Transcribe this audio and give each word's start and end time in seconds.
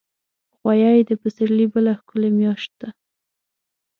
غویی 0.61 0.99
د 1.09 1.11
پسرلي 1.21 1.65
بله 1.73 1.91
ښکلي 1.99 2.29
میاشت 2.39 2.71
ده. 2.81 2.89